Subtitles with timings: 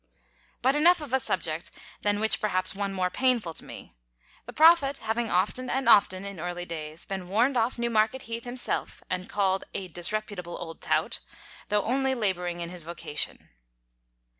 [0.63, 1.69] But enough of a subject
[2.01, 3.93] than which perhaps one more painful to me;
[4.47, 9.03] the Prophet having often and often, in early days, been warned off Newmarket Heath himself,
[9.11, 11.19] and called a "disreputable old tout,"
[11.69, 13.49] though only labouring in his vocation.